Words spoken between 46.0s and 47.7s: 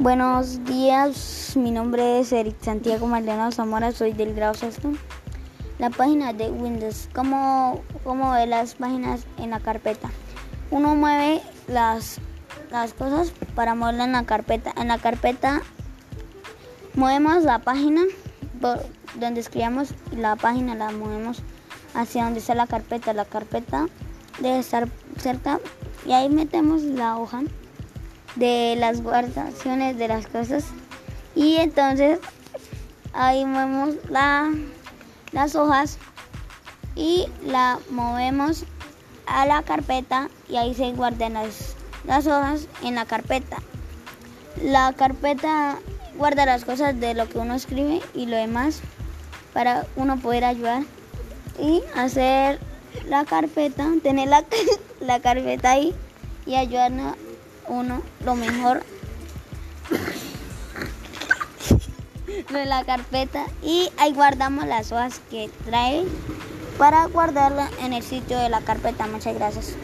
guarda las cosas de lo que uno